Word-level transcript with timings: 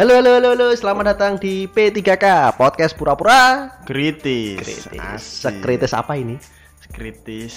Halo, 0.00 0.16
halo, 0.16 0.40
halo, 0.40 0.56
halo, 0.56 0.66
selamat 0.72 1.12
datang 1.12 1.36
di 1.36 1.68
P3K 1.68 2.56
Podcast 2.56 2.96
Pura-Pura 2.96 3.68
Kritis. 3.84 4.88
Kritis. 4.88 5.44
Sekritis 5.44 5.92
apa 5.92 6.16
ini? 6.16 6.40
Kritis. 6.88 7.52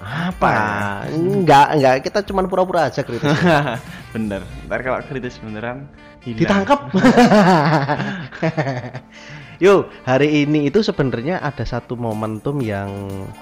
Apa? 0.00 1.04
Enggak, 1.12 1.76
enggak, 1.76 1.94
kita 2.00 2.24
cuma 2.24 2.48
pura-pura 2.48 2.88
aja 2.88 3.04
kritis. 3.04 3.28
Bener. 4.16 4.40
Ntar 4.64 4.88
kalau 4.88 5.04
kritis 5.04 5.36
beneran 5.36 5.84
hilang. 6.24 6.64
Ditangkap. 6.64 6.80
Yo, 9.60 9.92
hari 10.08 10.48
ini 10.48 10.72
itu 10.72 10.80
sebenarnya 10.80 11.44
ada 11.44 11.68
satu 11.68 11.92
momentum 11.92 12.64
yang 12.64 12.88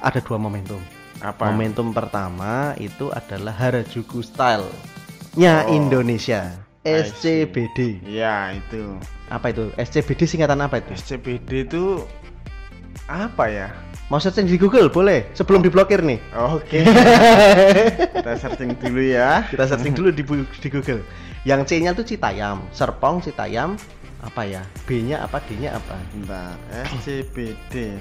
ada 0.02 0.18
dua 0.18 0.42
momentum. 0.42 0.82
Apa? 1.22 1.54
Momentum 1.54 1.94
pertama 1.94 2.74
itu 2.82 3.14
adalah 3.14 3.54
Harajuku 3.54 4.26
Style-nya 4.26 5.70
Oh. 5.70 5.70
Indonesia. 5.70 6.71
SCBD. 6.82 8.02
Ya 8.02 8.58
itu. 8.58 8.98
Apa 9.30 9.54
itu? 9.54 9.70
SCBD 9.78 10.26
singkatan 10.26 10.58
apa 10.58 10.82
itu? 10.82 10.90
SCBD 10.98 11.70
itu 11.70 12.02
apa 13.06 13.46
ya? 13.46 13.68
Mau 14.10 14.20
searching 14.20 14.44
di 14.44 14.60
Google 14.60 14.92
boleh 14.92 15.24
sebelum 15.32 15.62
diblokir 15.62 16.02
nih. 16.02 16.20
Oke. 16.36 16.84
Kita 18.18 18.32
searching 18.36 18.76
dulu 18.76 19.00
ya. 19.00 19.46
Kita 19.48 19.64
searching 19.64 19.94
dulu 19.94 20.10
di, 20.12 20.20
di 20.36 20.68
Google. 20.68 21.00
Yang 21.48 21.72
C-nya 21.72 21.96
tuh 21.96 22.04
Citayam, 22.04 22.60
Serpong 22.74 23.24
Citayam, 23.24 23.78
apa 24.22 24.42
ya? 24.46 24.62
B-nya 24.84 25.22
apa? 25.24 25.40
D-nya 25.48 25.78
apa? 25.78 25.96
Bentar. 26.12 26.54
SCBD. 26.98 27.98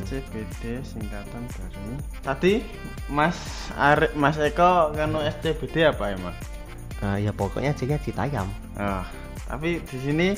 SCBD 0.00 0.62
singkatan 0.82 1.42
dari 1.50 1.94
tadi 2.24 2.54
Mas 3.06 3.38
Ari, 3.78 4.10
Mas 4.18 4.38
Eko 4.40 4.96
kanu 4.96 5.22
SCBD 5.22 5.86
apa 5.86 6.14
emang? 6.14 6.34
Nah, 6.96 7.16
ya 7.16 7.30
pokoknya 7.30 7.72
C-nya 7.72 7.98
Citayam. 7.98 8.48
Oh, 8.74 9.04
tapi 9.46 9.78
di 9.80 9.98
sini 9.98 10.28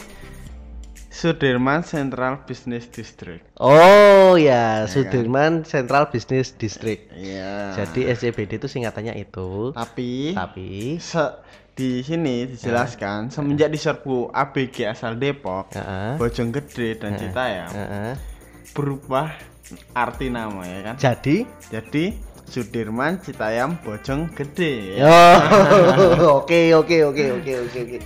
Sudirman 1.09 1.83
Central 1.83 2.45
Business 2.45 2.87
District. 2.87 3.42
Oh 3.56 4.34
ya, 4.34 4.84
kan? 4.84 4.89
Sudirman 4.89 5.53
Central 5.64 6.11
Business 6.11 6.53
District. 6.53 7.11
Iya. 7.11 7.75
Jadi 7.75 8.06
SCBD 8.06 8.59
itu 8.59 8.69
singkatannya 8.69 9.17
itu. 9.17 9.73
tapi 9.73 10.31
Tapi 10.33 10.98
se- 10.98 11.36
di 11.73 12.03
sini 12.03 12.42
dijelaskan 12.45 13.31
semenjak 13.31 13.70
diserbu 13.70 14.31
ABG 14.31 14.83
asal 14.84 15.14
Depok, 15.14 15.70
Heeh. 15.73 16.19
Bojonggede 16.19 16.98
dan 16.98 17.14
Citayam 17.17 17.70
Heeh. 17.70 18.12
berubah 18.70 19.31
arti 19.92 20.27
nama 20.27 20.59
ya 20.61 20.81
kan. 20.83 20.95
Jadi 20.98 21.47
Jadi 21.69 22.05
Sudirman 22.48 23.20
Citayam 23.20 23.77
Bojonggede 23.84 24.72
ya. 24.98 25.04
Oh, 25.04 26.41
oke 26.41 26.72
oke 26.74 26.96
oke 27.05 27.24
oke 27.38 27.52
oke 27.68 27.78
oke. 27.84 27.98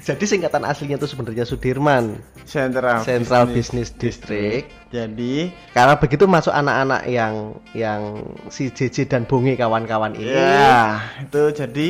Jadi 0.00 0.24
singkatan 0.24 0.64
aslinya 0.64 0.96
itu 0.96 1.04
sebenarnya 1.04 1.44
Sudirman 1.44 2.16
Central, 2.48 3.04
Central 3.04 3.44
Business 3.52 3.92
District. 3.92 4.72
Jadi 4.88 5.52
Karena 5.70 6.00
begitu 6.00 6.24
masuk 6.24 6.50
anak-anak 6.50 7.04
yang 7.06 7.60
yang 7.76 8.24
si 8.48 8.72
JJ 8.72 9.06
dan 9.06 9.22
Bonge 9.28 9.54
kawan-kawan 9.54 10.16
ini. 10.16 10.32
ya 10.32 10.98
itu 11.20 11.42
jadi 11.52 11.88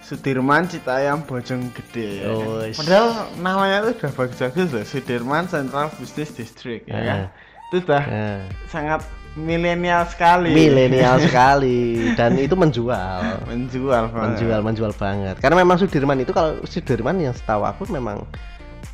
Sudirman 0.00 0.68
Citayam 0.68 1.24
Bojonggede 1.24 2.08
ya. 2.22 2.28
Oh, 2.28 2.60
Padahal 2.60 3.08
namanya 3.40 3.88
itu 3.88 3.98
udah 3.98 4.12
bagus-bagus 4.14 4.68
loh 4.70 4.84
Sudirman 4.84 5.48
Central 5.48 5.88
Business 5.96 6.30
District 6.30 6.84
ya 6.86 7.00
kan. 7.00 7.18
Eh. 7.18 7.28
Itu 7.72 7.76
udah 7.88 8.04
Nah, 8.04 8.40
sangat 8.68 9.00
milenial 9.34 10.06
sekali. 10.06 10.50
milenial 10.54 11.18
sekali 11.26 12.14
dan 12.14 12.38
itu 12.38 12.54
menjual. 12.54 13.44
Menjual 13.46 14.10
banget. 14.10 14.26
Menjual 14.30 14.60
menjual 14.62 14.92
banget. 14.94 15.36
Karena 15.42 15.56
memang 15.60 15.76
Sudirman 15.78 16.22
itu 16.22 16.30
kalau 16.30 16.58
Sudirman 16.64 17.18
yang 17.18 17.34
setahu 17.34 17.66
aku 17.66 17.90
memang 17.90 18.22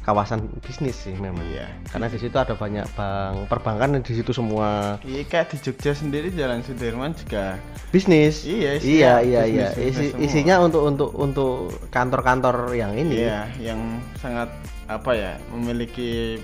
kawasan 0.01 0.49
bisnis 0.65 0.97
sih 0.97 1.13
memang. 1.21 1.45
Iya. 1.53 1.69
Karena 1.93 2.09
di 2.09 2.19
situ 2.19 2.33
ada 2.41 2.57
banyak 2.57 2.89
bank, 2.97 3.47
perbankan 3.53 4.01
di 4.01 4.15
situ 4.17 4.33
semua 4.33 4.97
Iya 5.05 5.23
kayak 5.29 5.53
di 5.53 5.57
Jogja 5.61 5.93
sendiri 5.93 6.33
Jalan 6.33 6.65
Sudirman 6.65 7.13
juga 7.13 7.61
bisnis. 7.93 8.43
Iya, 8.49 8.81
iya, 8.81 8.81
isinya 8.81 9.15
iya, 9.21 9.43
iya. 9.45 9.69
Isi- 9.77 10.17
semua. 10.17 10.25
isinya 10.25 10.55
untuk 10.65 10.83
untuk 10.89 11.11
untuk 11.15 11.53
kantor-kantor 11.93 12.73
yang 12.75 12.97
ini. 12.97 13.29
Iya, 13.29 13.45
yang 13.61 14.01
sangat 14.17 14.49
apa 14.89 15.11
ya 15.15 15.33
memiliki 15.55 16.41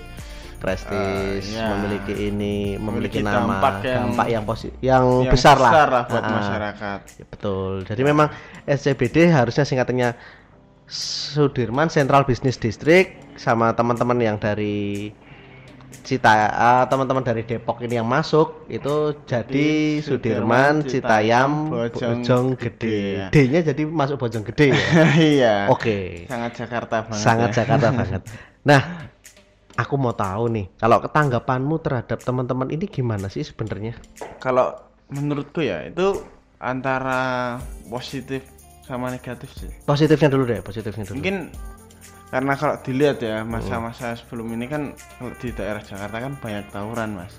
prestis, 0.57 1.45
Eh, 1.47 1.55
iya. 1.55 1.69
memiliki 1.71 2.13
ini, 2.17 2.75
memiliki, 2.75 3.21
Memiliki 3.21 3.21
nama, 3.21 3.61
dampak 3.61 3.73
yang- 3.79 4.09
dampak 4.11 4.27
yang 4.27 4.43
yang, 4.81 5.05
yang 5.23 5.31
besar, 5.31 5.55
lah, 5.55 5.71
buat 6.03 6.19
Ah, 6.19 6.27
ah. 6.27 6.35
masyarakat. 6.35 6.99
Ya, 7.15 7.25
betul. 7.29 7.71
Jadi 7.85 8.01
memang 8.01 8.27
SCBD 8.65 9.29
harusnya 9.29 9.63
singkatannya 9.63 10.17
Sudirman 10.87 11.87
Central 11.87 12.23
Business 12.23 12.55
District 12.55 13.35
sama 13.35 13.75
teman-teman 13.75 14.17
yang 14.17 14.37
dari 14.39 15.11
Cita 16.03 16.51
ah, 16.51 16.83
teman-teman 16.87 17.23
dari 17.23 17.43
Depok 17.43 17.79
ini 17.79 17.95
yang 17.95 18.07
masuk 18.07 18.67
itu 18.67 19.15
jadi 19.23 19.47
Di 19.47 19.71
Sudirman, 19.99 20.83
Sudirman, 20.83 20.87
Citayam, 20.87 21.51
Citayam, 21.51 21.51
Bojonggede. 21.71 22.47
Bojonggede. 22.47 23.31
D-nya 23.31 23.59
jadi 23.63 23.83
masuk 23.83 24.15
Bojonggede 24.19 24.65
ya. 24.71 24.79
iya. 25.35 25.55
Oke. 25.67 26.27
Sangat 26.27 26.51
Jakarta 26.55 26.95
banget. 27.07 27.23
Sangat 27.23 27.49
ya. 27.51 27.55
Jakarta 27.63 27.87
banget. 27.91 28.23
Nah, 28.67 28.83
aku 29.77 29.95
mau 29.95 30.11
tahu 30.11 30.49
nih, 30.49 30.65
kalau 30.75 30.97
ketanggapanmu 30.99 31.75
terhadap 31.79 32.19
teman-teman 32.19 32.67
ini 32.67 32.85
gimana 32.85 33.29
sih 33.29 33.45
sebenarnya? 33.45 33.93
Kalau 34.41 34.73
menurutku 35.07 35.61
ya 35.61 35.85
itu 35.85 36.19
antara 36.57 37.55
positif 37.87 38.41
sama 38.83 39.07
negatif 39.07 39.53
sih. 39.53 39.69
Positifnya 39.85 40.27
dulu 40.27 40.43
deh, 40.43 40.59
positifnya 40.59 41.05
dulu. 41.05 41.21
Mungkin 41.21 41.53
karena 42.27 42.53
kalau 42.59 42.75
dilihat 42.83 43.23
ya 43.23 43.45
masa-masa 43.47 44.17
sebelum 44.17 44.51
ini 44.51 44.67
kan 44.67 44.91
kalau 45.15 45.31
di 45.39 45.47
daerah 45.53 45.79
Jakarta 45.79 46.17
kan 46.19 46.33
banyak 46.35 46.65
tawuran 46.73 47.09
mas. 47.15 47.33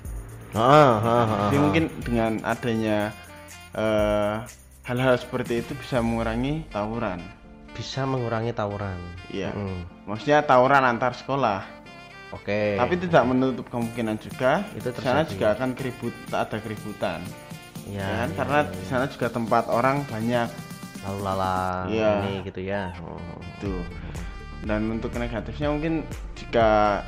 Ah, 0.56 0.96
ah, 0.96 1.04
ah, 1.04 1.24
Jadi 1.52 1.58
mungkin 1.60 1.84
dengan 2.00 2.40
adanya 2.40 3.12
eh, 3.76 4.34
hal-hal 4.88 5.20
seperti 5.20 5.60
itu 5.60 5.76
bisa 5.76 6.00
mengurangi 6.00 6.64
tawuran. 6.72 7.20
bisa 7.76 8.02
mengurangi 8.02 8.50
tawuran. 8.50 8.96
Iya. 9.30 9.54
Hmm, 9.54 9.86
Maksudnya 10.08 10.42
tawuran 10.42 10.82
antar 10.82 11.14
sekolah. 11.14 11.62
Oke. 12.30 12.76
Tapi 12.76 12.94
tidak 12.98 13.24
menutup 13.24 13.66
kemungkinan 13.66 14.16
juga 14.18 14.60
Itu 14.72 14.90
di 14.90 15.00
sana 15.00 15.24
juga 15.24 15.52
akan 15.52 15.72
keribut 15.72 16.12
ada 16.28 16.58
keributan. 16.58 17.24
ya, 17.86 17.98
Ya, 17.98 18.08
kan? 18.20 18.28
ya, 18.28 18.36
Karena 18.36 18.58
ya, 18.58 18.68
di 18.68 18.78
ya. 18.78 18.86
sana 18.86 19.04
juga 19.06 19.26
tempat 19.28 19.64
orang 19.66 20.04
banyak 20.04 20.48
lalu 20.98 21.20
lalang 21.22 21.86
Iya. 21.88 22.10
ini 22.20 22.32
gitu 22.44 22.60
ya. 22.60 22.92
Oh. 23.00 23.16
itu. 23.40 23.72
Dan 24.60 24.90
untuk 24.90 25.14
negatifnya 25.14 25.70
mungkin 25.70 26.04
jika 26.34 27.00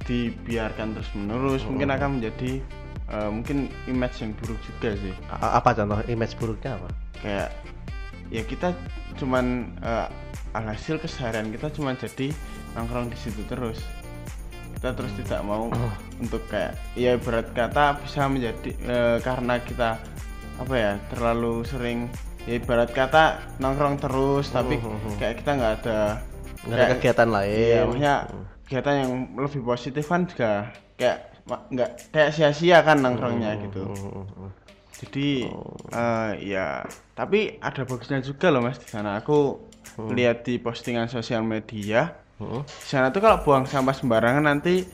dibiarkan 0.00 0.94
terus 0.94 1.10
menerus 1.12 1.62
mungkin 1.64 1.88
Oh. 1.88 1.96
akan 1.96 2.10
menjadi 2.18 2.62
eh, 3.10 3.26
mungkin 3.26 3.58
image 3.84 4.22
yang 4.22 4.30
buruk 4.34 4.54
juga 4.62 4.94
sih. 4.94 5.10
A- 5.28 5.58
apa 5.58 5.74
contoh 5.74 5.98
image 6.06 6.38
buruknya 6.38 6.78
apa? 6.78 6.88
Kayak 7.18 7.48
ya 8.30 8.42
kita 8.44 8.68
cuman 9.18 9.74
eh, 9.82 10.06
alhasil 10.52 10.94
keseharian 10.96 11.50
kita 11.50 11.74
cuman 11.74 11.98
jadi 11.98 12.30
nongkrong 12.72 13.10
di 13.10 13.18
situ 13.18 13.42
terus. 13.44 13.82
Kita 14.80 14.96
terus 14.96 15.12
tidak 15.14 15.44
mau 15.44 15.68
Oh. 15.68 15.92
untuk 16.16 16.40
kayak 16.48 16.72
ya 16.96 17.14
berat 17.14 17.52
kata 17.52 18.00
bisa 18.00 18.24
menjadi 18.26 18.70
eh, 18.80 19.16
karena 19.20 19.60
kita 19.60 20.00
apa 20.56 20.74
ya 20.74 20.92
terlalu 21.08 21.60
sering 21.62 22.08
ya 22.42 22.56
ibarat 22.56 22.88
kata 22.90 23.24
nongkrong 23.56 23.96
terus 23.96 24.48
tapi 24.48 24.76
Hmm, 24.76 24.88
hmm, 24.88 25.00
hmm. 25.04 25.16
kayak 25.16 25.34
kita 25.38 25.50
nggak 25.52 25.72
ada 25.78 25.98
Nggak 26.60 26.76
ada 26.76 26.86
kegiatan 26.92 27.28
lain. 27.28 27.52
Iya, 27.54 27.80
maksudnya 27.82 28.16
kegiatan 28.64 28.94
yang 28.98 29.10
lebih 29.34 29.60
positif 29.62 30.04
kan 30.04 30.24
juga 30.24 30.50
kayak 30.96 31.18
nggak 31.46 31.90
kayak 32.08 32.30
sia-sia 32.30 32.78
kan 32.80 32.96
nongkrongnya 32.98 33.60
gitu. 33.62 33.84
Hmm, 33.84 34.24
hmm. 34.24 34.50
Jadi 34.96 35.28
eh, 35.90 36.30
ya 36.42 36.84
tapi 37.14 37.56
ada 37.58 37.84
bagusnya 37.84 38.20
juga 38.20 38.48
loh 38.48 38.60
mas 38.60 38.76
di 38.76 38.88
sana. 38.88 39.16
Aku 39.16 39.60
Hmm. 39.96 40.12
lihat 40.12 40.44
di 40.44 40.56
postingan 40.56 41.08
sosial 41.08 41.40
media 41.42 42.12
Hmm. 42.40 42.64
di 42.64 42.86
sana 42.88 43.12
tuh 43.12 43.20
kalau 43.20 43.44
buang 43.44 43.68
sampah 43.68 43.92
sembarangan 43.92 44.42
nanti 44.42 44.88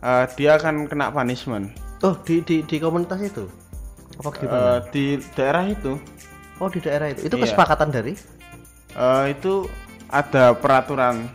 eh, 0.00 0.24
dia 0.34 0.54
akan 0.54 0.86
kena 0.86 1.10
punishment. 1.10 1.74
Oh, 2.00 2.14
di 2.22 2.38
di 2.40 2.62
di 2.62 2.76
komunitas 2.78 3.18
itu. 3.18 3.50
Apa 4.14 4.30
di 4.32 4.46
mana? 4.46 4.58
Eh, 4.62 4.78
di 4.94 5.04
daerah 5.34 5.66
itu 5.66 5.98
oh, 6.56 6.70
di 6.70 6.78
daerah 6.78 7.10
itu. 7.10 7.26
Itu 7.26 7.34
iya. 7.34 7.42
kesepakatan 7.44 7.90
dari 7.90 8.14
eh, 8.94 9.24
itu 9.28 9.66
ada 10.06 10.54
peraturan 10.54 11.26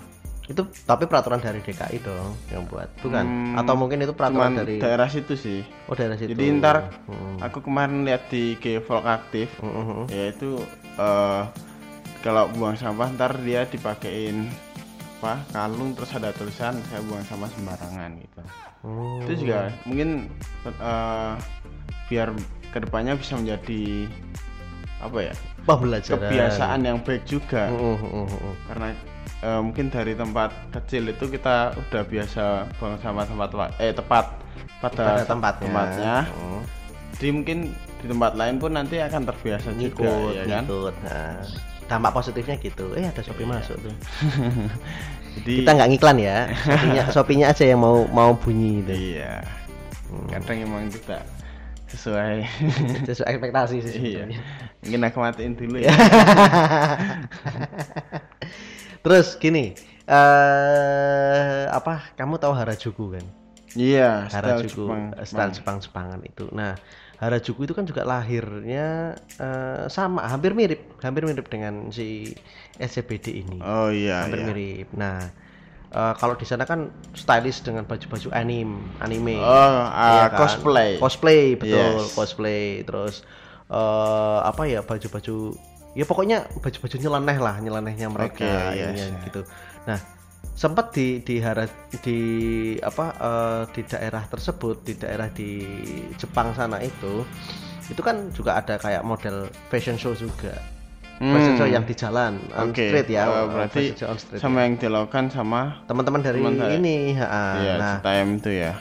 itu 0.48 0.66
tapi 0.82 1.06
peraturan 1.06 1.38
dari 1.38 1.62
DKI 1.62 2.02
dong 2.02 2.34
yang 2.50 2.66
buat 2.66 2.90
bukan 3.06 3.22
Hmm, 3.22 3.54
atau 3.54 3.78
mungkin 3.78 4.02
itu 4.02 4.18
peraturan 4.18 4.50
cuman 4.50 4.66
dari 4.66 4.76
daerah 4.82 5.06
situ 5.06 5.38
sih. 5.38 5.62
oh 5.86 5.94
daerah 5.94 6.18
situ 6.18 6.34
Jadi 6.34 6.58
ntar 6.58 6.90
Hmm. 7.06 7.38
aku 7.38 7.62
kemarin 7.62 8.02
lihat 8.02 8.34
di 8.34 8.58
Gevolk 8.58 9.06
aktif 9.06 9.46
Hmm, 9.62 9.70
hmm, 9.70 9.86
hmm. 9.86 10.06
yaitu 10.10 10.58
eh, 10.98 11.42
kalau 12.26 12.50
buang 12.50 12.74
sampah 12.74 13.14
ntar 13.14 13.38
dia 13.46 13.70
dipakein 13.70 14.50
apa 15.20 15.44
kalung 15.52 15.92
terus 15.92 16.16
ada 16.16 16.32
tulisan 16.32 16.80
saya 16.88 17.04
buang 17.04 17.28
sampah 17.28 17.52
sembarangan 17.52 18.12
gitu 18.24 18.42
Hmm. 18.80 19.20
itu 19.28 19.44
juga 19.44 19.76
mungkin 19.84 20.32
eh, 20.64 21.34
biar 22.08 22.32
ke 22.72 22.80
depannya 22.80 23.20
bisa 23.20 23.36
menjadi 23.36 24.08
apa 25.04 25.20
ya 25.20 25.34
pembelajaran 25.68 26.16
kebiasaan 26.24 26.80
yang 26.88 26.98
baik 27.04 27.28
juga 27.28 27.68
Mm, 27.68 27.76
mm, 27.76 28.08
mm, 28.08 28.28
mm. 28.32 28.54
karena 28.72 28.88
eh, 29.44 29.60
mungkin 29.60 29.92
dari 29.92 30.16
tempat 30.16 30.56
kecil 30.72 31.12
itu 31.12 31.28
kita 31.28 31.76
udah 31.76 32.04
biasa 32.08 32.72
banget 32.80 33.00
sama 33.04 33.28
tempat 33.28 33.52
eh 33.84 33.92
tepat 33.92 34.26
pada, 34.80 34.96
pada 34.96 35.24
tempatnya, 35.28 35.68
tempatnya. 35.68 36.16
Mm. 36.32 36.62
jadi 37.20 37.30
mungkin 37.36 37.58
di 38.00 38.06
tempat 38.08 38.32
lain 38.40 38.56
pun 38.64 38.72
nanti 38.80 38.96
akan 39.04 39.22
terbiasa 39.28 39.76
juga 39.76 40.08
ngikut 40.08 40.32
ya 40.40 40.44
kan 40.48 40.64
ngikut 40.64 40.96
nah, 41.04 41.36
dampak 41.90 42.14
positifnya 42.14 42.56
gitu. 42.62 42.94
Eh 42.94 43.10
ada 43.10 43.22
shopee 43.26 43.50
masuk 43.50 43.76
tuh. 43.82 43.96
Jadi 45.42 45.66
kita 45.66 45.72
nggak 45.74 45.90
ngiklan 45.94 46.18
ya. 46.22 46.38
Shopee-nya 46.54 47.04
shopee-nya 47.14 47.46
aja 47.50 47.64
yang 47.66 47.82
mau 47.82 48.06
mau 48.14 48.32
bunyi 48.38 48.86
gitu. 48.86 48.94
Iya. 49.18 49.42
Hmm. 50.10 50.26
kadang 50.30 50.58
emang 50.66 50.90
tidak 50.90 51.22
sesuai. 51.90 52.46
Sesuai 53.10 53.28
ekspektasi 53.34 53.76
sih 53.82 53.94
iya. 53.98 54.26
sebetulnya. 54.26 54.40
mungkin 54.80 55.02
aku 55.10 55.18
matiin 55.22 55.54
dulu 55.58 55.78
ya. 55.82 55.94
Terus 59.06 59.38
gini 59.42 59.74
eh 60.10 61.64
apa? 61.70 62.14
Kamu 62.18 62.38
tahu 62.42 62.54
Harajuku 62.54 63.18
kan? 63.18 63.26
Iya 63.78 64.26
style 64.30 64.66
Harajuku 64.66 64.82
Jepang, 64.86 65.04
style 65.26 65.54
Jepang 65.54 65.78
Jepangan 65.78 66.22
itu. 66.26 66.46
Nah 66.54 66.74
Harajuku 67.20 67.68
itu 67.68 67.76
kan 67.76 67.84
juga 67.84 68.08
lahirnya 68.08 69.20
eh, 69.36 69.84
sama 69.92 70.24
hampir 70.24 70.56
mirip 70.56 70.80
hampir 71.04 71.28
mirip 71.28 71.52
dengan 71.52 71.92
si 71.92 72.32
SCBD 72.80 73.44
ini. 73.44 73.60
Oh 73.60 73.92
iya 73.92 74.24
hampir 74.24 74.40
iya. 74.40 74.48
mirip. 74.48 74.88
Nah 74.96 75.28
eh, 75.92 76.14
kalau 76.16 76.40
di 76.40 76.48
sana 76.48 76.64
kan 76.64 76.88
stylish 77.12 77.60
dengan 77.60 77.84
baju-baju 77.84 78.32
anime 78.32 78.80
anime. 79.04 79.36
Oh 79.36 79.84
Iya 79.92 80.26
ah, 80.26 80.28
kan? 80.32 80.40
cosplay. 80.48 80.96
Cosplay 80.96 81.42
betul 81.60 82.08
Yes. 82.08 82.16
cosplay. 82.16 82.88
Terus 82.88 83.28
eh 83.70 84.40
apa 84.48 84.66
ya 84.66 84.80
baju-baju 84.82 85.54
ya 85.94 86.06
pokoknya 86.08 86.48
baju-baju 86.64 86.96
nyeleneh 86.98 87.38
lah 87.38 87.56
nyelenehnya 87.60 88.08
mereka 88.10 88.48
Oke, 88.48 88.80
yes, 88.80 88.96
ya. 88.96 89.08
gitu. 89.28 89.42
Nah 89.86 90.00
sempat 90.60 90.92
di 90.92 91.24
di 91.24 91.40
hara, 91.40 91.64
di 92.04 92.20
apa 92.84 93.06
eh, 93.16 93.64
di 93.72 93.82
daerah 93.88 94.28
tersebut 94.28 94.84
di 94.84 94.94
daerah 95.00 95.32
di 95.32 95.64
Jepang 96.20 96.52
sana 96.52 96.84
itu 96.84 97.24
itu 97.88 98.02
kan 98.04 98.28
juga 98.36 98.60
ada 98.60 98.76
kayak 98.76 99.08
model 99.08 99.48
fashion 99.72 99.96
show 99.96 100.12
juga 100.12 100.60
fashion 101.24 101.56
show 101.56 101.64
yang 101.64 101.88
di 101.88 101.96
jalan 101.96 102.44
on 102.52 102.70
Hmm. 102.70 102.76
Oke, 102.76 102.92
street 102.92 103.08
ya 103.08 103.24
eh, 103.24 103.48
berarti 103.48 103.96
fashion 103.96 103.98
show 104.04 104.10
on 104.12 104.20
street 104.20 104.44
sama 104.44 104.68
yang 104.68 104.76
dilakukan 104.76 105.32
sama 105.32 105.80
teman-teman 105.88 106.20
dari 106.20 106.44
teman 106.44 106.60
saya. 106.60 106.76
ini 106.76 106.98
ha, 107.16 107.40
iya 107.64 107.74
nah 107.80 107.96
CTM 108.04 108.30
itu 108.44 108.52
ya 108.52 108.74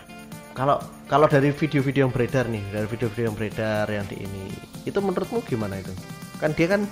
kalau 0.59 0.83
kalau 1.07 1.31
dari 1.31 1.55
video-video 1.55 2.05
yang 2.05 2.13
beredar 2.13 2.51
nih, 2.51 2.61
dari 2.69 2.85
video-video 2.91 3.31
yang 3.31 3.37
beredar 3.39 3.87
yang 3.89 4.05
di 4.11 4.29
ini, 4.29 4.51
itu 4.85 4.99
menurutmu 4.99 5.41
gimana 5.47 5.79
itu? 5.81 5.95
Kan 6.43 6.53
dia 6.53 6.67
kan 6.69 6.85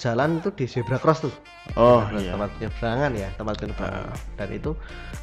jalan 0.00 0.40
itu 0.40 0.48
di 0.50 0.64
zebra 0.64 0.96
cross 0.96 1.20
tuh. 1.20 1.34
oh 1.76 2.00
Terus 2.08 2.24
iya 2.24 2.32
tempat 2.32 2.50
penyeberangan 2.56 3.10
ya, 3.12 3.28
tempat 3.36 3.54
penyeberangan. 3.54 4.16
Dan 4.34 4.48
itu 4.50 4.70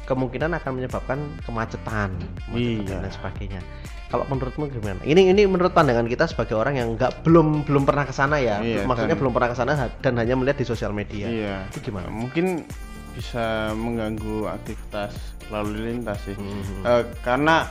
kemungkinan 0.06 0.50
akan 0.54 0.70
menyebabkan 0.72 1.18
kemacetan, 1.42 2.14
kemacetan 2.46 2.86
Iya. 2.86 2.98
dan 3.02 3.10
sebagainya. 3.10 3.60
Kalau 4.08 4.24
menurutmu 4.24 4.70
gimana? 4.70 5.02
Ini 5.02 5.20
ini 5.28 5.44
menurut 5.44 5.74
pandangan 5.74 6.06
kita 6.06 6.24
sebagai 6.24 6.54
orang 6.54 6.78
yang 6.78 6.94
nggak 6.94 7.20
belum 7.20 7.66
belum 7.66 7.82
pernah 7.84 8.06
ke 8.06 8.14
sana 8.14 8.38
ya. 8.38 8.62
Iya, 8.62 8.86
Maksudnya 8.86 9.12
dan- 9.12 9.20
belum 9.20 9.32
pernah 9.34 9.50
ke 9.50 9.56
sana 9.56 9.72
dan 9.98 10.14
hanya 10.16 10.32
melihat 10.32 10.56
di 10.56 10.64
sosial 10.64 10.90
media. 10.90 11.26
iya 11.26 11.56
Itu 11.68 11.82
gimana? 11.82 12.06
mungkin 12.08 12.64
bisa 13.12 13.74
mengganggu 13.74 14.46
aktivitas 14.48 15.10
lalu 15.48 15.90
lintas 15.90 16.22
sih 16.22 16.32
Mhm. 16.32 16.86
Eh, 16.86 17.02
karena 17.20 17.66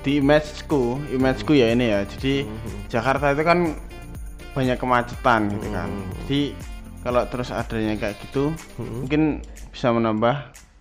di 0.00 0.16
imageku 0.16 0.96
imageku 1.10 1.52
ya 1.52 1.68
ini 1.68 1.90
ya 1.90 2.06
jadi 2.06 2.46
Mhm. 2.46 2.88
Jakarta 2.88 3.34
itu 3.34 3.42
kan 3.42 3.58
banyak 4.50 4.76
kemacetan 4.76 5.40
gitu 5.48 5.68
kan 5.68 5.88
Mhm. 5.88 6.10
jadi 6.20 6.40
kalau 7.00 7.22
terus 7.24 7.48
adanya 7.50 7.94
kayak 7.96 8.16
gitu 8.20 8.52
Mhm. 8.76 8.94
mungkin 9.00 9.22
bisa 9.68 9.88
menambah 9.88 10.36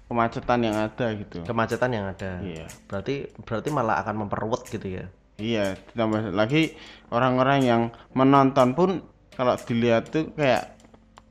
kemacetan 0.06 0.60
yang 0.60 0.76
ada 0.76 1.14
gitu 1.14 1.46
Kemacetan 1.46 1.92
yang 1.92 2.06
ada. 2.08 2.42
iya 2.42 2.66
Berarti 2.86 3.30
berarti 3.40 3.70
malah 3.70 4.02
akan 4.02 4.26
memperluat 4.26 4.66
gitu 4.66 4.88
ya. 4.90 5.06
iya 5.38 5.78
ditambah 5.88 6.34
lagi 6.34 6.74
orang-orang 7.08 7.60
yang 7.62 7.82
menonton 8.12 8.74
pun 8.74 8.90
kalau 9.32 9.54
dilihat 9.56 10.10
tuh 10.10 10.34
kayak 10.34 10.76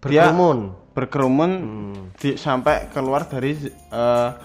dia 0.00 0.30
Berkerumun. 0.30 0.58
berkerumun 0.94 1.50
Hmm. 1.52 2.00
di- 2.14 2.38
sampai 2.38 2.86
keluar 2.88 3.26
dari 3.26 3.58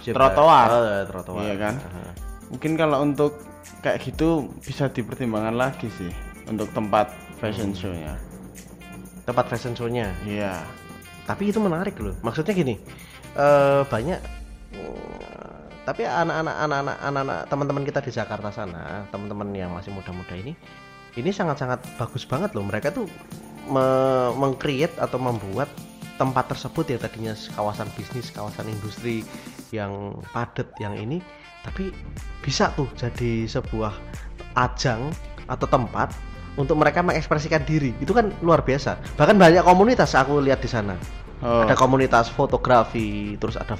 Zebra. 0.01 0.33
trotoar 0.33 0.67
Oh, 0.67 0.81
ya, 0.83 1.01
trotoar. 1.05 1.41
Iya 1.43 1.55
kan? 1.55 1.75
Aha. 1.79 2.03
mungkin 2.49 2.71
kalau 2.73 2.97
untuk 3.01 3.37
kayak 3.79 4.01
gitu 4.03 4.49
bisa 4.59 4.85
dipertimbangkan 4.87 5.53
lagi 5.53 5.87
sih 5.89 6.09
untuk 6.45 6.67
tempat 6.69 7.13
fashion 7.43 7.75
Hmm. 7.75 7.79
show-nya 7.79 8.13
Tempat 9.23 9.51
fashion 9.51 9.71
show-nya. 9.71 10.11
iya 10.23 10.63
Tapi 11.23 11.51
itu 11.51 11.59
menarik 11.59 11.95
loh. 11.99 12.11
Maksudnya 12.19 12.51
gini, 12.51 12.75
eh 13.35 13.81
banyak 13.87 14.19
eh, 14.75 15.55
tapi 15.83 16.03
anak-anak 16.03 16.55
anak-anak 16.59 16.97
anak-anak 16.99 17.39
teman-teman 17.47 17.83
kita 17.83 17.99
di 18.03 18.11
Jakarta 18.11 18.51
sana, 18.51 19.07
teman-teman 19.11 19.47
yang 19.55 19.71
masih 19.71 19.91
muda-muda 19.95 20.35
ini 20.35 20.51
ini 21.15 21.29
sangat-sangat 21.31 21.79
bagus 21.95 22.27
banget 22.27 22.51
loh. 22.51 22.67
Mereka 22.67 22.91
tuh 22.91 23.07
me- 23.67 24.33
meng-create 24.35 24.91
atau 24.99 25.15
membuat 25.15 25.71
tempat 26.19 26.51
tersebut 26.51 26.83
yang 26.91 26.99
tadinya 26.99 27.33
kawasan 27.55 27.87
bisnis, 27.95 28.27
kawasan 28.27 28.67
industri 28.67 29.23
yang 29.71 30.19
padat 30.35 30.67
yang 30.83 30.93
ini 30.93 31.23
tapi 31.63 31.95
bisa 32.43 32.75
tuh 32.75 32.91
jadi 32.99 33.47
sebuah 33.47 33.95
ajang 34.59 35.09
atau 35.47 35.65
tempat 35.65 36.11
untuk 36.53 36.77
mereka 36.77 37.01
mengekspresikan 37.01 37.65
diri. 37.65 37.93
Itu 37.97 38.13
kan 38.13 38.29
luar 38.41 38.61
biasa. 38.61 38.97
Bahkan 39.17 39.35
banyak 39.37 39.63
komunitas 39.65 40.13
aku 40.13 40.37
lihat 40.37 40.61
di 40.61 40.69
sana. 40.69 40.93
Oh. 41.43 41.65
Ada 41.65 41.75
komunitas 41.75 42.29
fotografi 42.29 43.35
terus 43.35 43.57
ada 43.57 43.75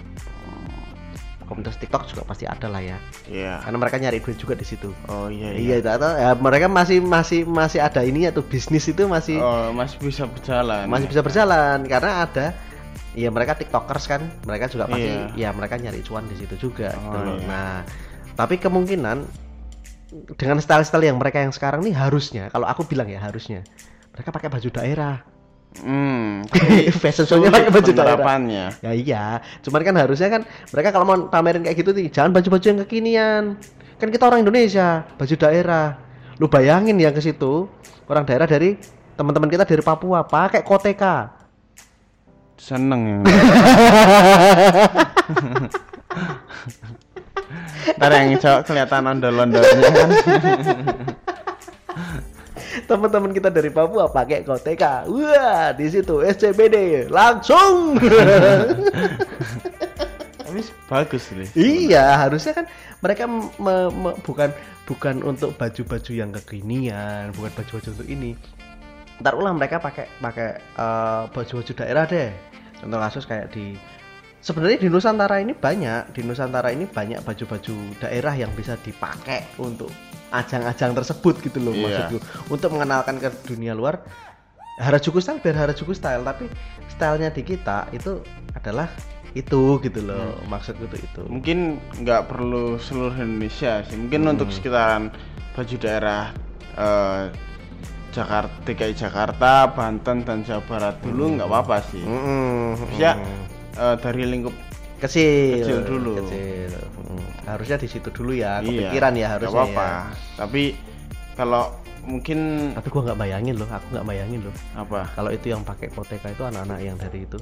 komunitas 1.44 1.76
TikTok 1.76 2.08
juga 2.08 2.24
pasti 2.26 2.48
ada 2.48 2.66
lah 2.72 2.82
ya. 2.82 2.98
Iya. 3.30 3.62
Karena 3.62 3.78
mereka 3.78 3.96
nyari 4.00 4.20
duit 4.24 4.40
juga 4.40 4.56
di 4.56 4.66
situ. 4.66 4.90
Oh 5.12 5.28
iya 5.30 5.54
iya. 5.54 5.76
Itu 5.80 5.90
atau 5.92 6.12
ya, 6.16 6.32
mereka 6.34 6.66
masih 6.72 7.04
masih 7.04 7.44
masih 7.46 7.84
ada 7.84 8.02
ininya 8.02 8.32
tuh 8.32 8.44
bisnis 8.48 8.88
itu 8.88 9.06
masih 9.06 9.38
oh 9.44 9.70
masih 9.76 10.00
bisa 10.02 10.24
berjalan 10.26 10.88
masih 10.88 11.06
ya? 11.08 11.12
bisa 11.14 11.22
berjalan. 11.22 11.78
Karena 11.86 12.12
ada 12.26 12.46
ya 13.14 13.30
mereka 13.30 13.54
tiktokers 13.60 14.08
kan. 14.10 14.22
Mereka 14.48 14.72
juga 14.72 14.90
pasti 14.90 15.08
ya 15.08 15.30
Iya. 15.36 15.50
mereka 15.54 15.76
nyari 15.78 16.02
cuan 16.02 16.26
di 16.26 16.36
situ 16.40 16.56
juga 16.58 16.90
gitu 16.96 17.16
Oh, 17.16 17.22
loh. 17.22 17.38
iya. 17.38 17.46
nah 17.46 17.76
tapi 18.34 18.58
kemungkinan 18.58 19.43
dengan 20.38 20.58
style-style 20.62 21.10
yang 21.10 21.18
mereka 21.18 21.42
yang 21.42 21.54
sekarang 21.54 21.82
nih 21.82 21.96
harusnya 21.96 22.54
kalau 22.54 22.70
aku 22.70 22.86
bilang 22.86 23.10
ya 23.10 23.22
harusnya 23.22 23.66
mereka 24.14 24.30
pakai 24.30 24.50
baju 24.50 24.70
daerah. 24.70 25.18
Hmm 25.74 26.46
fashion 27.02 27.26
show-nya 27.26 27.50
pakai 27.50 27.74
baju 27.74 27.92
daerah. 27.92 28.38
ya 28.82 28.92
iya. 28.94 29.26
Cuman 29.66 29.82
kan 29.82 29.96
harusnya 29.98 30.30
kan 30.30 30.42
mereka 30.46 30.90
kalau 30.94 31.06
mau 31.10 31.18
pamerin 31.28 31.66
kayak 31.66 31.78
gitu 31.82 31.92
nih 31.98 32.14
jangan 32.14 32.30
baju-baju 32.30 32.66
yang 32.66 32.80
kekinian. 32.86 33.44
Kan 33.98 34.14
kita 34.14 34.30
orang 34.30 34.46
Indonesia 34.46 35.02
baju 35.18 35.34
daerah. 35.34 35.98
Lu 36.38 36.46
bayangin 36.46 36.98
ya 37.02 37.10
ke 37.10 37.22
situ 37.22 37.66
orang 38.06 38.26
daerah 38.28 38.46
dari 38.46 38.78
teman-teman 39.14 39.50
kita 39.50 39.66
dari 39.66 39.82
Papua 39.86 40.24
pakai 40.26 40.64
koteka 40.66 41.30
seneng 42.58 43.02
ya 43.06 43.20
ntar 47.98 48.12
yang 48.12 48.40
cowok 48.40 48.62
kelihatan 48.68 49.10
ondel-ondolnya 49.10 49.90
kan. 49.92 50.10
Teman-teman 52.90 53.32
kita 53.32 53.54
dari 53.54 53.70
Papua 53.70 54.10
pakai 54.10 54.42
koteka 54.42 55.06
wah 55.06 55.72
di 55.78 55.86
situ 55.88 56.26
SCBD 56.26 57.08
langsung. 57.08 57.96
Tapi 60.44 60.60
bagus 60.86 61.34
nih 61.34 61.50
iya 61.58 62.14
harusnya 62.22 62.54
kan 62.54 62.66
mereka 63.02 63.26
me- 63.26 63.90
me- 63.90 64.18
bukan 64.22 64.54
bukan 64.86 65.26
untuk 65.26 65.58
baju-baju 65.58 66.12
yang 66.14 66.30
kekinian 66.30 67.34
bukan 67.34 67.52
baju-baju 67.58 67.90
untuk 67.94 68.10
ini. 68.10 68.38
Ntar 69.22 69.34
ulah 69.38 69.54
mereka 69.54 69.82
pakai 69.82 70.06
pakai 70.22 70.50
eh, 70.60 71.24
baju-baju 71.34 71.72
daerah 71.74 72.06
deh. 72.06 72.30
Contoh 72.84 73.00
kasus 73.00 73.24
kayak 73.24 73.56
di 73.56 73.80
sebenarnya 74.44 74.78
di 74.78 74.90
Nusantara 74.92 75.40
ini 75.40 75.56
banyak 75.56 76.12
di 76.12 76.22
Nusantara 76.22 76.70
ini 76.70 76.84
banyak 76.84 77.24
baju-baju 77.24 77.74
daerah 77.98 78.36
yang 78.36 78.52
bisa 78.52 78.76
dipakai 78.78 79.48
untuk 79.56 79.88
ajang-ajang 80.30 80.92
tersebut 80.94 81.40
gitu 81.42 81.58
loh 81.58 81.72
Iya. 81.72 81.82
maksudku. 81.82 82.18
Untuk 82.52 82.70
mengenalkan 82.70 83.18
ke 83.18 83.32
dunia 83.48 83.72
luar 83.72 84.04
Harajuku 84.74 85.22
style 85.22 85.38
biar 85.38 85.54
Harajuku 85.56 85.94
style 85.94 86.22
tapi 86.22 86.50
stylenya 86.90 87.30
di 87.30 87.46
kita 87.46 87.88
itu 87.92 88.20
adalah 88.52 88.90
itu 89.32 89.78
gitu 89.80 90.02
loh 90.02 90.42
maksudku 90.44 90.90
tuh 90.90 90.98
itu. 90.98 91.22
Mungkin 91.24 91.78
nggak 92.02 92.28
perlu 92.28 92.76
seluruh 92.78 93.14
Indonesia 93.16 93.86
sih 93.86 93.96
mungkin 93.96 94.26
untuk 94.28 94.50
sekitaran 94.50 95.14
baju 95.54 95.76
daerah 95.78 96.34
eh, 96.74 97.24
Jakarta 98.10 98.54
DKI 98.64 98.94
Jakarta 98.94 99.70
Banten 99.70 100.22
dan 100.22 100.42
Jawa 100.42 100.62
Barat 100.66 100.96
dulu 101.02 101.38
nggak 101.38 101.48
apa-apa 101.48 101.78
sih. 101.88 102.02
Mm-mm, 102.02 102.98
Ya. 102.98 103.14
Eh, 103.74 103.96
dari 103.98 104.24
lingkup 104.30 104.54
kecil 105.02 105.66
Kecil 105.66 105.80
dulu. 105.84 106.14
kecil 106.22 106.72
Mm. 107.04 107.26
harusnya 107.44 107.76
di 107.76 107.88
situ 107.92 108.08
dulu 108.10 108.32
ya 108.32 108.62
iya, 108.62 108.88
kepikiran 108.88 109.14
ya 109.14 109.28
nggak 109.28 109.32
harusnya 109.36 109.60
apa-apa 109.68 109.84
ya. 109.84 110.00
tapi 110.40 110.64
kalau 111.36 111.64
mungkin 112.04 112.72
Tapi 112.76 112.88
gua 112.88 113.02
nggak 113.08 113.20
bayangin 113.20 113.56
loh, 113.56 113.66
aku 113.66 113.86
nggak 113.92 114.06
bayangin 114.06 114.40
loh. 114.44 114.56
apa 114.74 115.08
Kalau 115.12 115.30
itu 115.30 115.46
yang 115.48 115.64
pakai 115.64 115.88
Koteka 115.88 116.32
itu 116.32 116.44
anak-anak 116.44 116.80
yang 116.80 116.96
dari 116.96 117.24
itu. 117.24 117.40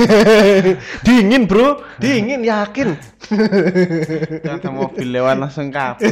dingin 1.06 1.44
bro, 1.44 1.80
dingin 1.96 2.40
yakin. 2.40 2.96
ada 4.52 4.68
mobil 4.68 5.06
lewat 5.12 5.36
langsung 5.38 5.68
kabur 5.68 6.08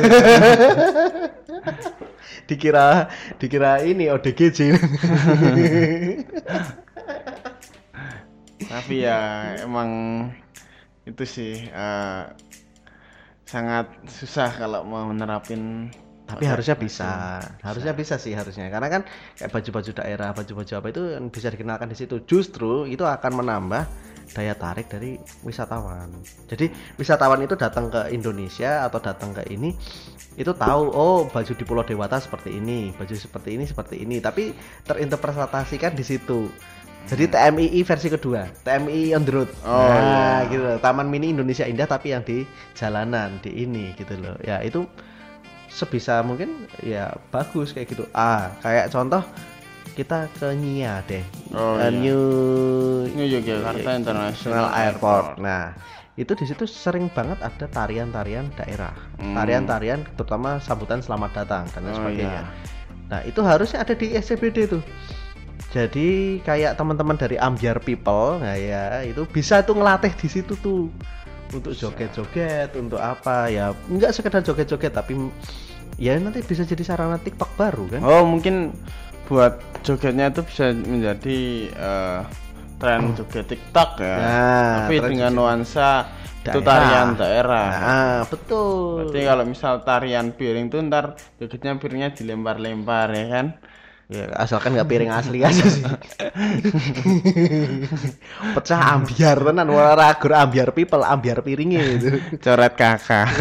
dikira 2.49 3.13
dikira 3.37 3.85
ini 3.85 4.09
ODGJ. 4.09 4.59
tapi 8.69 9.03
ya 9.03 9.19
emang 9.65 9.91
itu 11.09 11.25
sih 11.25 11.57
eh, 11.65 12.23
sangat 13.49 13.89
susah 14.05 14.53
kalau 14.61 14.85
mau 14.85 15.09
menerapin 15.09 15.89
Tapi 16.29 16.45
harusnya 16.45 16.77
bisa, 16.77 17.41
harusnya 17.65 17.97
bisa 17.97 18.21
sih 18.21 18.37
harusnya. 18.37 18.69
Karena 18.69 18.93
kan 18.93 19.09
kayak 19.41 19.49
baju-baju 19.49 19.91
daerah, 19.97 20.37
baju-baju 20.37 20.73
apa 20.77 20.89
itu 20.93 21.03
bisa 21.33 21.49
dikenalkan 21.49 21.89
di 21.89 21.97
situ. 21.97 22.21
Justru 22.29 22.85
itu 22.85 23.01
akan 23.01 23.41
menambah 23.41 23.89
daya 24.37 24.53
tarik 24.53 24.93
dari 24.93 25.17
wisatawan. 25.41 26.13
Jadi 26.45 26.69
wisatawan 27.01 27.41
itu 27.41 27.57
datang 27.57 27.89
ke 27.89 28.13
Indonesia 28.13 28.85
atau 28.85 29.01
datang 29.01 29.33
ke 29.33 29.49
ini 29.49 29.73
itu 30.37 30.53
tahu 30.53 30.93
oh 30.93 31.25
baju 31.33 31.53
di 31.57 31.65
Pulau 31.65 31.81
Dewata 31.81 32.21
seperti 32.21 32.61
ini, 32.61 32.93
baju 32.93 33.17
seperti 33.17 33.57
ini 33.57 33.65
seperti 33.65 33.97
ini, 34.05 34.21
tapi 34.21 34.53
terinterpretasikan 34.85 35.97
di 35.97 36.05
situ. 36.05 36.53
Jadi 37.09 37.25
TMII 37.25 37.81
versi 37.83 38.09
kedua, 38.13 38.45
TMI 38.63 39.17
on 39.17 39.25
the 39.25 39.33
road. 39.33 39.49
Oh, 39.65 39.89
nah, 39.89 40.45
gitu 40.45 40.61
loh. 40.61 40.77
Taman 40.77 41.09
Mini 41.09 41.33
Indonesia 41.33 41.65
Indah 41.65 41.89
tapi 41.89 42.13
yang 42.13 42.21
di 42.21 42.45
jalanan, 42.77 43.41
di 43.41 43.65
ini 43.65 43.97
gitu 43.97 44.13
loh. 44.21 44.37
Ya, 44.45 44.61
itu 44.61 44.85
sebisa 45.69 46.21
mungkin 46.21 46.69
ya 46.85 47.17
bagus 47.33 47.73
kayak 47.73 47.97
gitu. 47.97 48.05
Ah, 48.13 48.53
kayak 48.61 48.93
contoh 48.93 49.25
kita 49.97 50.29
ke 50.37 50.53
Nia 50.53 51.01
deh. 51.09 51.25
Oh, 51.57 51.81
iya. 51.81 51.89
New 51.89 52.23
New 53.17 53.25
Yogyakarta 53.27 53.89
International 53.97 54.29
International 54.29 54.69
Airport. 54.71 55.27
Nah, 55.41 55.73
itu 56.15 56.33
di 56.37 56.45
situ 56.45 56.69
sering 56.69 57.09
banget 57.09 57.41
ada 57.41 57.67
tarian-tarian 57.73 58.53
daerah. 58.53 58.93
Hmm. 59.17 59.33
Tarian-tarian 59.33 60.05
terutama 60.13 60.61
sambutan 60.61 61.01
selamat 61.01 61.31
datang 61.41 61.65
dan 61.73 61.81
lain 61.83 61.93
Oh, 61.95 61.99
sebagainya. 62.05 62.43
iya. 62.45 62.53
Nah, 63.09 63.21
itu 63.25 63.41
harusnya 63.41 63.81
ada 63.81 63.97
di 63.97 64.13
SCBD 64.13 64.69
tuh. 64.69 64.85
Jadi 65.69 66.41
kayak 66.43 66.81
teman-teman 66.81 67.19
dari 67.19 67.37
Ambiar 67.37 67.83
People, 67.85 68.41
nah 68.41 68.57
ya 68.57 69.05
itu 69.05 69.29
bisa 69.29 69.61
tuh 69.61 69.77
ngelatih 69.77 70.17
di 70.17 70.29
situ 70.31 70.57
tuh 70.59 70.89
untuk 71.53 71.73
joget-joget, 71.77 72.73
untuk 72.77 73.01
apa 73.01 73.53
ya? 73.53 73.77
Enggak 73.89 74.17
sekedar 74.17 74.41
joget-joget 74.41 74.93
tapi 74.97 75.17
ya 76.01 76.17
nanti 76.17 76.41
bisa 76.41 76.65
jadi 76.65 76.81
sarana 76.85 77.21
TikTok 77.21 77.51
baru 77.59 77.85
kan? 77.91 78.01
Oh 78.01 78.25
mungkin 78.25 78.73
buat 79.29 79.61
jogetnya 79.85 80.33
itu 80.33 80.41
bisa 80.47 80.73
menjadi 80.73 81.39
eh, 81.69 82.21
tren 82.81 83.13
joget 83.13 83.47
TikTok 83.53 84.01
ya. 84.01 84.17
Nah, 84.17 84.75
Tapi 84.89 84.95
dengan 85.05 85.33
nuansa 85.37 86.09
itu 86.49 86.65
tarian 86.65 87.13
daerah. 87.13 87.69
Nah, 87.69 88.21
betul. 88.25 89.05
Berarti 89.05 89.21
kalau 89.21 89.45
misal 89.45 89.75
tarian 89.85 90.33
piring 90.33 90.73
tuh 90.73 90.81
ntar 90.89 91.19
jogetnya 91.37 91.77
piringnya 91.77 92.11
dilempar-lempar 92.17 93.13
ya 93.13 93.27
kan? 93.29 93.47
Ya, 94.09 94.25
asalkan 94.41 94.73
nggak 94.73 94.89
piring 94.89 95.13
asli 95.13 95.45
aja 95.45 95.69
sih. 95.69 95.85
Pecah 98.57 98.81
ambiar 98.97 99.37
tenan 99.37 99.69
wala 99.69 100.01
ragur 100.01 100.33
ambiar 100.33 100.73
people, 100.73 101.05
ambiar 101.05 101.45
piringnya 101.45 102.01
itu. 102.01 102.17
Coret 102.45 102.73
kakak. 102.73 103.29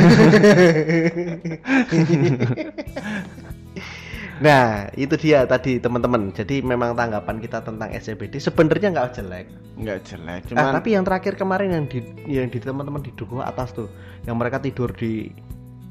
Nah, 4.38 4.86
itu 4.94 5.18
dia 5.18 5.50
tadi 5.50 5.82
teman-teman. 5.82 6.30
Jadi 6.30 6.62
memang 6.62 6.94
tanggapan 6.94 7.42
kita 7.42 7.58
tentang 7.66 7.90
SCBD 7.90 8.38
sebenarnya 8.38 8.94
nggak 8.94 9.18
jelek. 9.18 9.50
Nggak 9.82 10.00
jelek, 10.06 10.42
Ah, 10.54 10.54
cuman 10.54 10.78
tapi 10.78 10.94
yang 10.94 11.02
terakhir 11.02 11.34
kemarin 11.42 11.74
yang 11.74 11.90
di 11.90 12.06
yang 12.30 12.46
di 12.46 12.62
teman-teman 12.62 13.02
di 13.02 13.10
dukuh 13.18 13.42
atas 13.42 13.74
tuh, 13.74 13.90
yang 14.30 14.38
mereka 14.38 14.62
tidur 14.62 14.94
di 14.94 15.34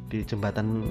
di 0.06 0.22
jembatan 0.22 0.86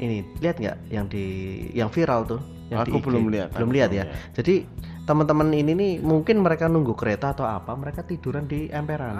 ini, 0.00 0.18
lihat 0.40 0.56
nggak 0.56 0.76
yang 0.88 1.06
di 1.06 1.24
yang 1.70 1.88
viral 1.88 2.24
tuh? 2.24 2.40
Yang 2.68 2.78
di 2.80 2.90
Aku 2.90 2.98
IG? 2.98 3.04
belum 3.04 3.24
lihat, 3.28 3.48
Belum 3.52 3.68
aku 3.68 3.76
lihat 3.76 3.90
ya. 3.90 3.94
lihat. 3.94 4.08
Jadi 4.32 4.54
teman-teman 5.02 5.48
ini 5.50 5.72
nih 5.72 5.92
mungkin 5.98 6.38
mereka 6.38 6.66
nunggu 6.66 6.94
kereta 6.94 7.30
atau 7.30 7.42
apa, 7.42 7.74
mereka 7.74 8.00
tiduran 8.00 8.46
di 8.46 8.66
emperan. 8.68 9.18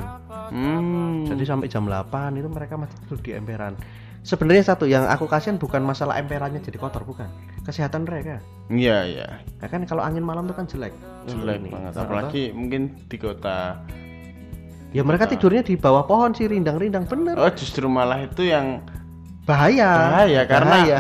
hmm, 0.49 1.27
Jadi 1.27 1.43
sampai 1.43 1.67
jam 1.67 1.85
8 1.85 2.09
itu 2.35 2.47
mereka 2.47 2.75
masih 2.75 2.97
tidur 3.01 3.19
di 3.21 3.31
emperan. 3.35 3.75
Sebenarnya 4.21 4.65
satu 4.67 4.85
yang 4.85 5.09
aku 5.09 5.25
kasihan 5.25 5.57
bukan 5.57 5.81
masalah 5.81 6.21
emperannya 6.21 6.61
jadi 6.61 6.77
kotor 6.77 7.03
bukan, 7.03 7.25
kesehatan 7.63 8.05
mereka. 8.05 8.37
iya 8.69 9.01
iya 9.03 9.41
Ya 9.57 9.67
kan 9.67 9.81
kalau 9.83 10.05
angin 10.05 10.21
malam 10.21 10.45
tuh 10.45 10.53
kan 10.53 10.69
jelek. 10.69 10.93
jelek 11.25 11.57
ini. 11.59 11.73
banget. 11.73 11.93
Nah, 11.93 12.05
Apalagi 12.05 12.43
mungkin 12.53 12.81
di 13.09 13.17
kota. 13.17 13.81
Ya 14.91 15.01
mereka 15.01 15.25
tidurnya 15.25 15.63
di 15.63 15.75
bawah 15.75 16.03
pohon 16.03 16.35
sih 16.35 16.45
rindang-rindang 16.45 17.07
bener. 17.07 17.33
Oh 17.35 17.49
justru 17.49 17.87
malah 17.87 18.21
itu 18.21 18.43
yang 18.45 18.83
bahaya. 19.51 19.91
bahaya 20.07 20.41
karena 20.47 20.75
Bahaya, 20.79 20.97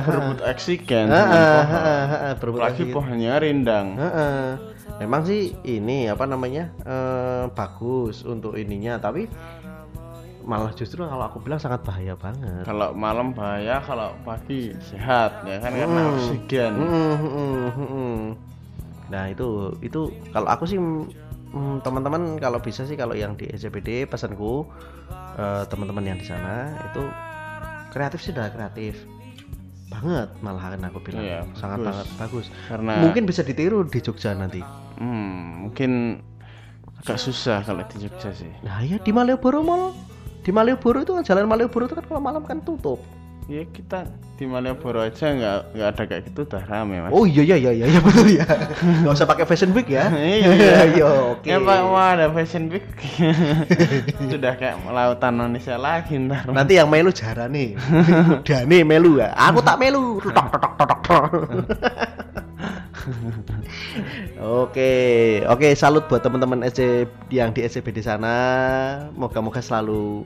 berebut 2.36 2.58
Apalagi 2.60 2.82
oksigen. 2.82 2.92
pohonnya 2.92 3.32
rindang. 3.38 3.86
Heeh. 3.94 4.42
Memang 4.98 5.22
sih 5.24 5.42
ini 5.62 6.10
apa 6.10 6.26
namanya 6.26 6.74
eh, 6.82 7.44
bagus 7.50 8.20
untuk 8.22 8.52
ininya, 8.54 8.98
tapi 8.98 9.30
malah 10.40 10.72
justru 10.72 11.04
kalau 11.04 11.24
aku 11.24 11.38
bilang 11.38 11.56
sangat 11.56 11.84
bahaya 11.84 12.16
banget. 12.16 12.64
Kalau 12.64 12.90
malam 12.90 13.30
bahaya, 13.30 13.78
kalau 13.80 14.12
pagi 14.20 14.72
sehat 14.82 15.44
ya 15.44 15.56
kan 15.56 15.70
karena 15.70 16.00
Hmm. 16.00 16.12
oksigen. 16.16 16.72
Mm, 16.74 16.90
mm, 16.90 17.16
mm, 17.30 17.70
mm. 17.86 18.20
Nah 19.08 19.24
itu 19.26 19.48
itu 19.80 20.00
kalau 20.30 20.48
aku 20.48 20.64
sih 20.64 20.76
mm, 20.76 21.80
teman-teman 21.80 22.36
kalau 22.36 22.58
bisa 22.58 22.84
sih 22.84 22.94
kalau 22.94 23.12
yang 23.12 23.34
di 23.34 23.48
SCBD 23.48 24.04
pesanku 24.04 24.64
eh, 25.34 25.62
teman-teman 25.64 26.04
yang 26.04 26.18
di 26.18 26.26
sana 26.26 26.68
itu 26.84 27.02
kreatif 27.90 28.18
sih 28.22 28.32
udah 28.32 28.48
kreatif. 28.50 28.94
Banget 29.90 30.30
malahan 30.40 30.80
aku 30.86 31.02
bilang. 31.02 31.22
Iya, 31.26 31.40
sangat 31.58 31.82
bagus. 31.82 31.90
sangat 31.90 32.08
bagus. 32.16 32.46
Karena 32.70 32.92
mungkin 33.02 33.22
bisa 33.26 33.42
ditiru 33.42 33.82
di 33.86 33.98
Jogja 33.98 34.32
nanti. 34.32 34.62
Hmm, 34.96 35.66
mungkin 35.66 36.22
agak 37.02 37.18
susah 37.18 37.66
kalau 37.66 37.82
di 37.90 38.06
Jogja 38.06 38.30
sih. 38.30 38.52
nah 38.62 38.80
ya 38.80 38.96
di 39.02 39.10
Malioboro 39.10 39.60
Mall. 39.66 39.92
Di 40.40 40.54
Malioboro 40.54 41.04
itu 41.04 41.12
kan 41.12 41.26
jalan 41.26 41.50
Malioboro 41.50 41.84
itu 41.90 41.96
kan 41.98 42.06
kalau 42.06 42.22
malam 42.22 42.46
kan 42.46 42.62
tutup 42.64 43.02
Ya 43.50 43.66
kita 43.66 44.06
di 44.38 44.46
Malioboro 44.46 45.02
aja 45.02 45.26
nggak 45.34 45.74
nggak 45.74 45.88
ada 45.90 46.02
kayak 46.06 46.22
gitu 46.30 46.46
udah 46.48 46.62
rame 46.64 47.02
mas. 47.02 47.10
oh 47.12 47.26
iya 47.28 47.42
iya 47.44 47.56
iya 47.60 47.72
iya 47.76 47.86
iya, 47.92 48.00
betul 48.00 48.26
ya 48.30 48.46
nggak 49.04 49.12
usah 49.12 49.28
pakai 49.28 49.44
fashion 49.44 49.74
week 49.76 49.90
ya 49.92 50.06
iya. 50.16 50.86
iya 50.86 51.04
oke 51.34 51.44
Ya 51.44 51.58
Pak, 51.58 51.78
wah 51.90 52.14
ada 52.14 52.30
fashion 52.30 52.70
week. 52.70 52.86
Sudah 54.32 54.54
kayak 54.54 54.80
lautan 54.86 55.34
Indonesia 55.34 55.74
lagi 55.76 56.14
ntar. 56.14 56.46
Nanti 56.46 56.78
yang 56.78 56.86
melu 56.86 57.10
jara 57.10 57.50
nih. 57.50 57.74
Dane 58.46 58.86
melu 58.86 59.18
ya. 59.18 59.34
Aku 59.34 59.58
tak 59.66 59.82
melu. 59.82 60.22
Tok 60.22 60.46
tok 60.54 60.72
tok 60.78 60.98
tok. 61.04 61.24
Oke, 64.40 64.92
oke 65.44 65.68
salut 65.74 66.06
buat 66.08 66.22
teman-teman 66.22 66.64
SC 66.70 67.04
yang 67.34 67.50
di 67.50 67.66
SCB 67.66 67.92
di 67.92 68.02
sana. 68.06 68.32
Moga-moga 69.18 69.60
selalu 69.60 70.24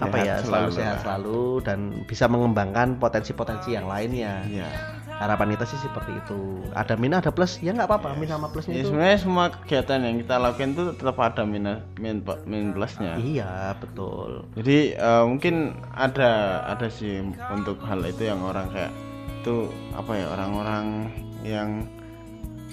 apa 0.00 0.16
Sehat 0.16 0.24
ya, 0.24 0.34
selalu 0.40 0.46
selalu 0.46 0.70
sehat 0.72 0.96
selalu 1.04 1.40
dan 1.66 1.78
bisa 2.06 2.24
mengembangkan 2.30 2.96
potensi-potensi 2.96 3.74
yang 3.74 3.84
lainnya. 3.84 4.46
Iya. 4.48 4.68
Harapan 5.12 5.54
kita 5.54 5.64
sih 5.70 5.78
seperti 5.78 6.18
itu. 6.18 6.58
Ada 6.74 6.98
minus, 6.98 7.22
ada 7.22 7.30
plus, 7.30 7.60
ya 7.62 7.70
nggak 7.70 7.86
apa-apa. 7.86 8.18
Minus 8.18 8.34
sama 8.34 8.48
plusnya 8.50 8.74
Ya 8.74 8.82
itu. 8.82 8.90
sebenarnya 8.90 9.18
semua 9.22 9.44
kegiatan 9.54 9.98
yang 10.02 10.16
kita 10.18 10.34
lakukan 10.34 10.68
itu 10.74 10.84
tetap 10.98 11.16
ada 11.22 11.42
minus 11.46 11.78
min, 12.00 12.16
min 12.42 12.74
plusnya. 12.74 13.14
Iya, 13.22 13.76
betul. 13.78 14.48
Jadi 14.58 14.98
eh, 14.98 15.24
mungkin 15.28 15.78
ada 15.94 16.62
ada 16.66 16.90
sih 16.90 17.22
untuk 17.54 17.78
hal 17.86 18.02
itu 18.02 18.26
yang 18.26 18.42
orang 18.42 18.66
kayak 18.74 18.90
itu 19.42 19.70
apa 19.94 20.12
ya 20.14 20.26
orang-orang 20.34 20.86
yang 21.46 21.86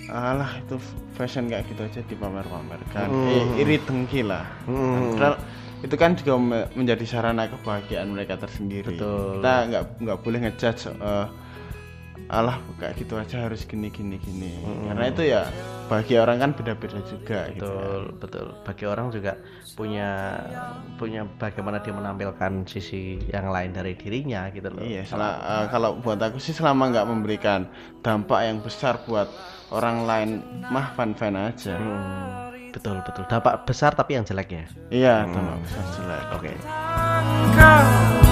alah 0.09 0.57
itu 0.57 0.81
fashion 1.13 1.45
kayak 1.53 1.69
gitu 1.69 1.85
aja 1.85 2.01
dipamer-pamerkan. 2.09 3.07
Hmm. 3.13 3.29
Eh, 3.29 3.61
iri 3.61 3.77
dengki 3.85 4.25
lah. 4.25 4.45
Hmm. 4.65 5.13
Padahal 5.13 5.35
itu 5.79 5.95
kan 5.95 6.11
juga 6.13 6.33
me- 6.35 6.67
menjadi 6.75 7.05
sarana 7.05 7.47
kebahagiaan 7.47 8.11
mereka 8.11 8.35
tersendiri. 8.35 8.95
Betul. 8.95 9.39
Kita 9.39 9.53
nggak 9.65 9.83
nggak 9.99 10.17
boleh 10.19 10.39
ngejudge 10.43 10.91
eh, 10.91 11.27
alah 12.29 12.61
kayak 12.77 12.93
gitu 12.99 13.17
aja 13.17 13.49
harus 13.49 13.65
gini 13.65 13.89
gini 13.89 14.19
gini. 14.19 14.53
Karena 14.85 15.05
itu 15.07 15.23
ya 15.25 15.49
bagi 15.89 16.13
orang 16.13 16.37
kan 16.37 16.51
beda-beda 16.53 17.01
juga 17.01 17.49
gitu. 17.49 17.65
betul 17.65 18.01
betul 18.21 18.45
bagi 18.61 18.85
orang 18.85 19.09
juga 19.09 19.33
punya 19.73 20.37
punya 21.01 21.25
bagaimana 21.25 21.81
dia 21.81 21.89
menampilkan 21.89 22.69
sisi 22.69 23.17
yang 23.25 23.49
lain 23.49 23.73
dari 23.73 23.97
dirinya 23.97 24.53
gitu 24.53 24.69
loh 24.69 24.85
Iya, 24.85 25.01
sel- 25.01 25.17
eh, 25.41 25.65
kalau 25.73 25.97
buat 25.97 26.21
aku 26.21 26.37
sih 26.37 26.53
selama 26.53 26.93
nggak 26.93 27.07
memberikan 27.09 27.65
dampak 28.05 28.45
yang 28.45 28.61
besar 28.61 29.01
buat 29.09 29.25
orang 29.69 29.97
lain, 30.05 30.29
mah 30.69 30.93
fan-fan 30.93 31.33
aja. 31.33 31.77
Hmm, 31.77 32.48
betul 32.71 32.97
betul. 33.01 33.23
Dampak 33.25 33.65
besar 33.65 33.91
tapi 33.91 34.15
yang 34.15 34.23
jeleknya 34.23 34.69
Iya, 34.89 35.25
dampak 35.25 35.57
besar 35.63 35.83
jelek. 35.95 36.23
oke. 36.33 36.51
Rindu 37.49 38.28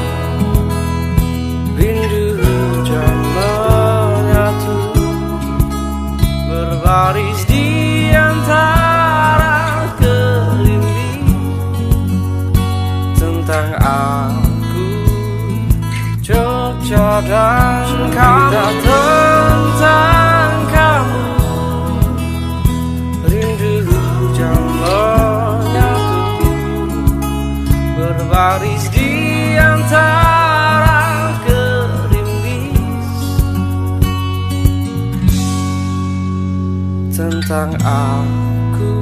tentang 37.18 37.74
aku. 37.82 38.94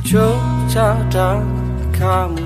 Jogja 0.00 0.96
dan 1.12 1.44
kamu 1.92 2.45